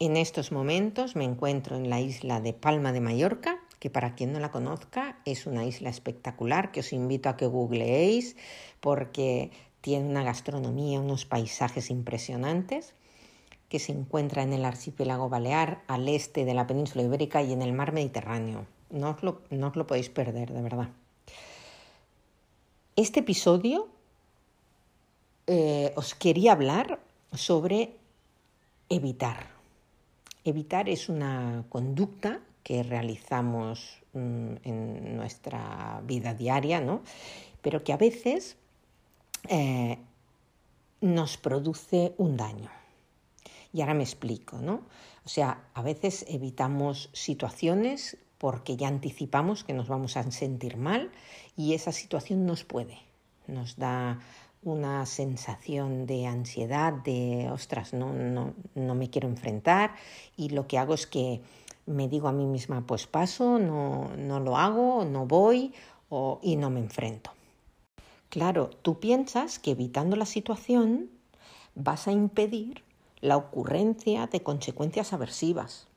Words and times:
En 0.00 0.16
estos 0.16 0.52
momentos 0.52 1.16
me 1.16 1.24
encuentro 1.24 1.74
en 1.74 1.90
la 1.90 2.00
isla 2.00 2.40
de 2.40 2.52
Palma 2.52 2.92
de 2.92 3.00
Mallorca, 3.00 3.58
que 3.80 3.90
para 3.90 4.14
quien 4.14 4.32
no 4.32 4.38
la 4.38 4.52
conozca 4.52 5.18
es 5.24 5.44
una 5.44 5.64
isla 5.64 5.90
espectacular 5.90 6.70
que 6.70 6.80
os 6.80 6.92
invito 6.92 7.28
a 7.28 7.36
que 7.36 7.46
googleéis 7.46 8.36
porque 8.78 9.50
tiene 9.80 10.08
una 10.08 10.22
gastronomía, 10.22 11.00
unos 11.00 11.24
paisajes 11.24 11.90
impresionantes 11.90 12.94
que 13.68 13.80
se 13.80 13.90
encuentra 13.90 14.44
en 14.44 14.52
el 14.52 14.64
archipiélago 14.64 15.28
balear, 15.28 15.82
al 15.88 16.08
este 16.08 16.44
de 16.44 16.54
la 16.54 16.68
península 16.68 17.02
ibérica 17.02 17.42
y 17.42 17.52
en 17.52 17.60
el 17.60 17.72
mar 17.72 17.92
Mediterráneo. 17.92 18.66
No 18.90 19.10
os 19.10 19.22
lo, 19.24 19.86
podéis 19.88 20.10
perder, 20.10 20.52
de 20.52 20.62
verdad. 20.62 20.90
Este 22.94 23.18
episodio 23.20 23.88
eh, 25.48 25.92
os 25.96 26.14
quería 26.14 26.52
hablar 26.52 27.00
sobre 27.32 27.96
evitar. 28.88 29.57
Evitar 30.48 30.88
es 30.88 31.08
una 31.08 31.64
conducta 31.68 32.40
que 32.62 32.82
realizamos 32.82 34.00
mm, 34.12 34.54
en 34.64 35.16
nuestra 35.16 36.02
vida 36.04 36.34
diaria, 36.34 36.80
¿no? 36.80 37.02
pero 37.62 37.84
que 37.84 37.92
a 37.92 37.96
veces 37.96 38.56
eh, 39.48 39.98
nos 41.00 41.36
produce 41.36 42.14
un 42.18 42.36
daño. 42.36 42.70
Y 43.72 43.80
ahora 43.82 43.94
me 43.94 44.02
explico, 44.02 44.58
¿no? 44.58 44.82
O 45.24 45.28
sea, 45.28 45.68
a 45.74 45.82
veces 45.82 46.24
evitamos 46.28 47.10
situaciones 47.12 48.16
porque 48.38 48.76
ya 48.76 48.88
anticipamos 48.88 49.64
que 49.64 49.74
nos 49.74 49.88
vamos 49.88 50.16
a 50.16 50.30
sentir 50.30 50.76
mal 50.76 51.10
y 51.56 51.74
esa 51.74 51.92
situación 51.92 52.46
nos 52.46 52.64
puede, 52.64 52.98
nos 53.46 53.76
da 53.76 54.20
una 54.62 55.06
sensación 55.06 56.06
de 56.06 56.26
ansiedad, 56.26 56.92
de, 56.92 57.48
ostras, 57.50 57.92
no, 57.92 58.12
no, 58.12 58.54
no 58.74 58.94
me 58.94 59.10
quiero 59.10 59.28
enfrentar 59.28 59.94
y 60.36 60.50
lo 60.50 60.66
que 60.66 60.78
hago 60.78 60.94
es 60.94 61.06
que 61.06 61.42
me 61.86 62.08
digo 62.08 62.28
a 62.28 62.32
mí 62.32 62.46
misma, 62.46 62.86
pues 62.86 63.06
paso, 63.06 63.58
no, 63.58 64.10
no 64.16 64.40
lo 64.40 64.56
hago, 64.56 65.04
no 65.04 65.26
voy 65.26 65.72
o, 66.10 66.38
y 66.42 66.56
no 66.56 66.70
me 66.70 66.80
enfrento. 66.80 67.32
Claro, 68.28 68.68
tú 68.82 69.00
piensas 69.00 69.58
que 69.58 69.70
evitando 69.70 70.16
la 70.16 70.26
situación 70.26 71.10
vas 71.74 72.08
a 72.08 72.12
impedir 72.12 72.84
la 73.20 73.36
ocurrencia 73.36 74.26
de 74.26 74.42
consecuencias 74.42 75.12
aversivas, 75.12 75.88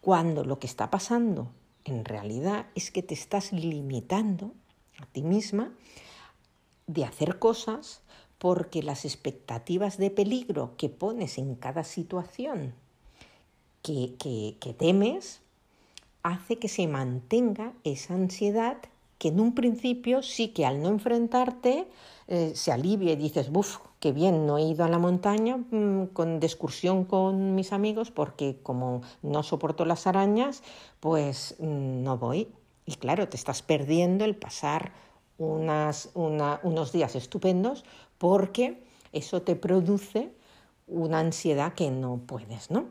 cuando 0.00 0.44
lo 0.44 0.58
que 0.58 0.66
está 0.66 0.90
pasando 0.90 1.50
en 1.84 2.04
realidad 2.04 2.66
es 2.74 2.90
que 2.90 3.02
te 3.02 3.14
estás 3.14 3.52
limitando 3.52 4.52
a 5.00 5.06
ti 5.06 5.22
misma 5.22 5.72
de 6.86 7.04
hacer 7.04 7.38
cosas 7.38 8.02
porque 8.38 8.82
las 8.82 9.04
expectativas 9.04 9.96
de 9.96 10.10
peligro 10.10 10.72
que 10.76 10.88
pones 10.88 11.38
en 11.38 11.54
cada 11.54 11.84
situación 11.84 12.74
que, 13.82 14.14
que, 14.18 14.74
temes 14.74 15.40
hace 16.22 16.58
que 16.58 16.68
se 16.68 16.86
mantenga 16.86 17.72
esa 17.84 18.14
ansiedad 18.14 18.78
que 19.18 19.28
en 19.28 19.40
un 19.40 19.54
principio 19.54 20.22
sí 20.22 20.48
que 20.48 20.66
al 20.66 20.82
no 20.82 20.88
enfrentarte 20.88 21.86
eh, 22.26 22.52
se 22.54 22.72
alivia 22.72 23.12
y 23.12 23.16
dices, 23.16 23.50
buf, 23.50 23.78
qué 24.00 24.12
bien, 24.12 24.46
no 24.46 24.58
he 24.58 24.62
ido 24.62 24.84
a 24.84 24.88
la 24.88 24.98
montaña 24.98 25.58
mm, 25.58 26.06
con, 26.12 26.40
de 26.40 26.46
excursión 26.46 27.04
con 27.04 27.54
mis 27.54 27.72
amigos 27.72 28.10
porque 28.10 28.58
como 28.62 29.02
no 29.22 29.42
soporto 29.42 29.84
las 29.84 30.06
arañas, 30.06 30.62
pues 31.00 31.56
mm, 31.58 32.02
no 32.02 32.18
voy. 32.18 32.48
Y 32.86 32.96
claro, 32.96 33.28
te 33.28 33.36
estás 33.36 33.62
perdiendo 33.62 34.24
el 34.24 34.36
pasar 34.36 34.92
unas, 35.38 36.10
unos 36.14 36.92
días 36.92 37.14
estupendos 37.16 37.84
porque 38.18 38.82
eso 39.12 39.42
te 39.42 39.56
produce 39.56 40.32
una 40.86 41.20
ansiedad 41.20 41.74
que 41.74 41.90
no 41.90 42.20
puedes, 42.26 42.70
¿no? 42.70 42.86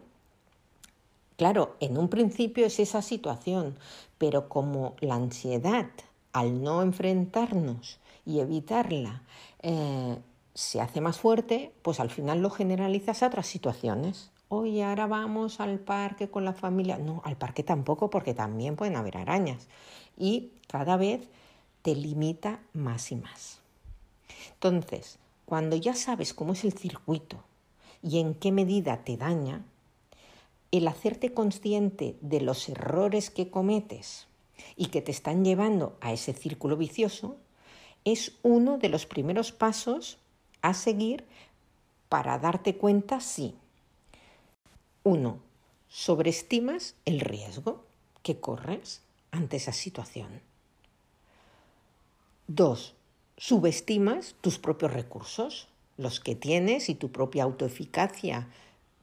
Claro, 1.38 1.76
en 1.80 1.98
un 1.98 2.09
principio 2.09 2.66
es 2.66 2.80
esa 2.80 3.02
situación, 3.02 3.76
pero 4.18 4.50
como 4.50 4.96
la 5.00 5.16
ansiedad, 5.16 5.88
al 6.32 6.64
no 6.64 6.82
enfrentarnos 6.82 8.00
y 8.26 8.40
evitarla, 8.40 9.24
eh, 9.62 10.18
se 10.53 10.80
hace 10.80 11.02
más 11.02 11.20
fuerte, 11.20 11.74
pues 11.82 12.00
al 12.00 12.12
final 12.12 12.42
lo 12.42 12.50
generalizas 12.50 13.24
a 13.24 13.28
otras 13.28 13.48
situaciones. 13.48 14.32
Oye, 14.50 14.84
ahora 14.84 15.08
vamos 15.08 15.59
al 15.59 15.80
parque 15.80 16.30
con 16.30 16.46
la 16.46 16.53
familia. 16.53 17.00
No, 17.00 17.22
al 17.26 17.38
parque 17.38 17.64
tampoco, 17.64 18.12
porque 18.12 18.36
también 18.36 18.76
pueden 18.76 18.96
haber 18.96 19.18
arañas. 19.18 19.68
Y 20.16 20.52
cada 20.68 20.96
vez 20.96 21.28
te 21.84 21.96
limita 21.96 22.62
más 22.74 23.12
y 23.12 23.16
más. 23.16 23.60
Entonces, 24.54 25.20
cuando 25.46 25.76
ya 25.76 25.94
sabes 25.94 26.34
cómo 26.34 26.54
es 26.54 26.64
el 26.64 26.74
circuito 26.74 27.44
y 28.02 28.20
en 28.20 28.34
qué 28.34 28.52
medida 28.52 29.04
te 29.04 29.18
daña, 29.18 29.64
el 30.72 30.88
hacerte 30.88 31.34
consciente 31.34 32.18
de 32.22 32.42
los 32.42 32.68
errores 32.68 33.30
que 33.30 33.52
cometes 33.52 34.28
y 34.76 34.88
que 34.88 35.02
te 35.02 35.12
están 35.12 35.46
llevando 35.46 35.98
a 36.02 36.12
ese 36.14 36.34
círculo 36.34 36.78
vicioso 36.78 37.38
es 38.06 38.34
uno 38.42 38.78
de 38.78 38.90
los 38.90 39.06
primeros 39.06 39.52
pasos 39.52 40.18
a 40.62 40.74
seguir 40.74 41.26
para 42.10 42.40
darte 42.40 42.78
cuenta 42.78 43.20
si, 43.20 43.56
uno, 45.04 45.40
sobreestimas 45.90 46.96
el 47.06 47.20
riesgo 47.20 47.86
que 48.24 48.40
corres 48.40 49.02
ante 49.32 49.58
esa 49.58 49.74
situación. 49.74 50.53
Dos, 52.48 52.96
subestimas 53.38 54.36
tus 54.42 54.59
propios 54.59 54.94
recursos, 54.94 55.68
los 55.98 56.20
que 56.20 56.36
tienes 56.36 56.90
y 56.90 56.96
tu 56.96 57.12
propia 57.12 57.44
autoeficacia 57.44 58.48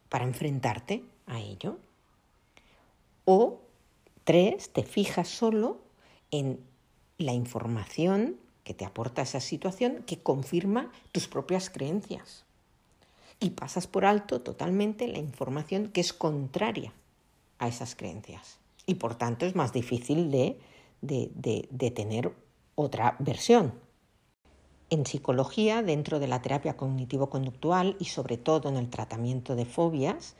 para 0.08 0.24
enfrentarte 0.24 1.04
a 1.26 1.40
ello. 1.40 1.78
O 3.24 3.60
tres, 4.24 4.70
te 4.70 4.82
fijas 4.82 5.28
solo 5.28 5.78
en 6.30 6.60
la 7.18 7.32
información 7.32 8.36
que 8.64 8.74
te 8.74 8.84
aporta 8.84 9.22
esa 9.22 9.40
situación 9.40 10.02
que 10.06 10.18
confirma 10.18 10.90
tus 11.12 11.28
propias 11.28 11.70
creencias. 11.70 12.44
Y 13.38 13.50
pasas 13.50 13.86
por 13.86 14.04
alto 14.04 14.42
totalmente 14.42 15.08
la 15.08 15.18
información 15.18 15.88
que 15.88 16.00
es 16.00 16.12
contraria 16.12 16.92
a 17.58 17.68
esas 17.68 17.94
creencias. 17.94 18.58
Y 18.86 18.96
por 18.96 19.14
tanto 19.14 19.46
es 19.46 19.54
más 19.54 19.72
difícil 19.72 20.30
de, 20.30 20.58
de, 21.00 21.90
tener 21.90 22.32
otra 22.80 23.16
versión. 23.18 23.74
En 24.88 25.06
psicología, 25.06 25.82
dentro 25.82 26.18
de 26.18 26.26
la 26.26 26.42
terapia 26.42 26.76
cognitivo-conductual 26.76 27.96
y 28.00 28.06
sobre 28.06 28.36
todo 28.36 28.68
en 28.68 28.76
el 28.76 28.90
tratamiento 28.90 29.54
de 29.54 29.64
fobias, 29.64 30.34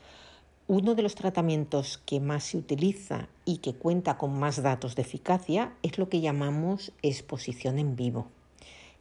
uno 0.66 0.94
de 0.94 1.02
los 1.02 1.14
tratamientos 1.14 1.98
que 1.98 2.20
más 2.20 2.44
se 2.44 2.56
utiliza 2.56 3.28
y 3.44 3.58
que 3.58 3.74
cuenta 3.74 4.18
con 4.18 4.38
más 4.38 4.62
datos 4.62 4.94
de 4.94 5.02
eficacia 5.02 5.74
es 5.82 5.98
lo 5.98 6.08
que 6.08 6.20
llamamos 6.20 6.92
exposición 7.02 7.78
en 7.78 7.96
vivo, 7.96 8.26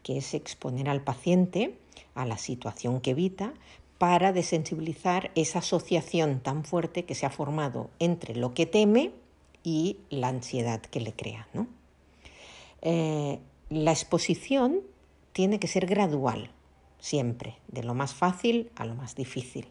que 0.03 0.17
es 0.17 0.33
exponer 0.33 0.89
al 0.89 1.01
paciente 1.01 1.77
a 2.15 2.25
la 2.25 2.37
situación 2.37 3.01
que 3.01 3.11
evita 3.11 3.53
para 3.97 4.33
desensibilizar 4.33 5.31
esa 5.35 5.59
asociación 5.59 6.39
tan 6.39 6.63
fuerte 6.63 7.05
que 7.05 7.15
se 7.15 7.25
ha 7.25 7.29
formado 7.29 7.89
entre 7.99 8.35
lo 8.35 8.53
que 8.53 8.65
teme 8.65 9.11
y 9.63 9.97
la 10.09 10.29
ansiedad 10.29 10.81
que 10.81 11.01
le 11.01 11.13
crea. 11.13 11.47
Eh, 12.81 13.39
la 13.69 13.91
exposición 13.91 14.81
tiene 15.31 15.59
que 15.59 15.67
ser 15.67 15.85
gradual, 15.85 16.51
siempre, 16.99 17.57
de 17.67 17.83
lo 17.83 17.93
más 17.93 18.13
fácil 18.13 18.71
a 18.75 18.85
lo 18.85 18.95
más 18.95 19.15
difícil. 19.15 19.67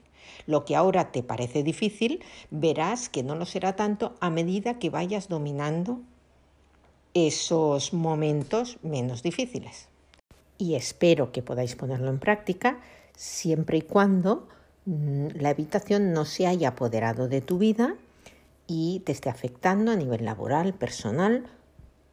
Lo 0.46 0.64
que 0.64 0.76
ahora 0.76 1.10
te 1.10 1.22
parece 1.22 1.62
difícil, 1.62 2.22
verás 2.50 3.08
que 3.08 3.22
no 3.22 3.34
lo 3.34 3.46
será 3.46 3.76
tanto 3.76 4.14
a 4.20 4.30
medida 4.30 4.78
que 4.78 4.90
vayas 4.90 5.28
dominando 5.28 6.00
esos 7.14 7.92
momentos 7.92 8.78
menos 8.82 9.22
difíciles. 9.22 9.88
Y 10.58 10.74
espero 10.74 11.32
que 11.32 11.42
podáis 11.42 11.76
ponerlo 11.76 12.10
en 12.10 12.18
práctica 12.18 12.80
siempre 13.14 13.78
y 13.78 13.82
cuando 13.82 14.48
mm, 14.86 15.28
la 15.34 15.50
evitación 15.50 16.12
no 16.12 16.24
se 16.24 16.46
haya 16.46 16.68
apoderado 16.68 17.28
de 17.28 17.40
tu 17.40 17.58
vida 17.58 17.96
y 18.66 19.00
te 19.00 19.12
esté 19.12 19.30
afectando 19.30 19.92
a 19.92 19.96
nivel 19.96 20.24
laboral, 20.24 20.74
personal, 20.74 21.46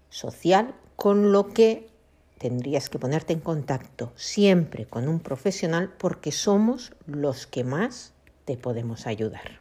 social, 0.10 0.74
con 0.96 1.32
lo 1.32 1.48
que 1.50 1.90
tendrías 2.38 2.90
que 2.90 3.00
ponerte 3.00 3.34
en 3.34 3.40
contacto 3.40 4.12
siempre 4.16 4.86
con 4.86 5.08
un 5.08 5.20
profesional 5.20 5.94
porque 5.98 6.32
somos 6.32 6.94
los 7.06 7.48
que 7.48 7.64
más 7.64 8.14
te 8.46 8.58
podemos 8.58 9.08
ayudar. 9.08 9.60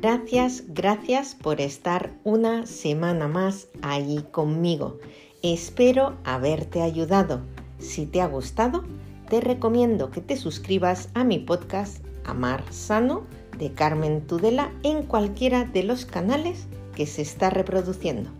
Gracias, 0.00 0.62
gracias 0.68 1.34
por 1.34 1.60
estar 1.60 2.12
una 2.22 2.66
semana 2.66 3.26
más 3.26 3.68
allí 3.82 4.22
conmigo. 4.30 4.98
Espero 5.42 6.16
haberte 6.24 6.82
ayudado. 6.82 7.42
Si 7.78 8.06
te 8.06 8.20
ha 8.20 8.26
gustado, 8.26 8.84
te 9.28 9.40
recomiendo 9.40 10.10
que 10.10 10.20
te 10.20 10.36
suscribas 10.36 11.08
a 11.14 11.24
mi 11.24 11.38
podcast 11.40 12.04
Amar 12.24 12.64
Sano 12.72 13.26
de 13.58 13.72
Carmen 13.72 14.26
Tudela 14.26 14.70
en 14.82 15.02
cualquiera 15.02 15.64
de 15.64 15.82
los 15.82 16.04
canales 16.04 16.66
que 16.94 17.06
se 17.06 17.22
está 17.22 17.48
reproduciendo. 17.50 18.30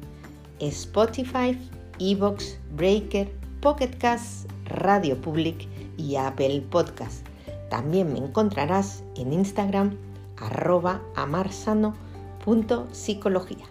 Spotify, 0.61 1.59
Evox, 1.99 2.59
Breaker, 2.77 3.33
Pocket 3.61 3.97
Cast, 3.99 4.49
Radio 4.65 5.21
Public 5.21 5.67
y 5.97 6.15
Apple 6.17 6.63
Podcast. 6.71 7.27
También 7.71 8.13
me 8.13 8.19
encontrarás 8.19 9.03
en 9.17 9.33
Instagram 9.33 9.97
arroba 10.37 11.01
amarsano.psicología. 11.17 13.65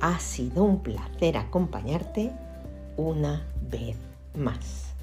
Ha 0.00 0.18
sido 0.18 0.64
un 0.64 0.82
placer 0.82 1.36
acompañarte 1.36 2.32
una 2.96 3.46
vez 3.70 3.96
más. 4.36 4.93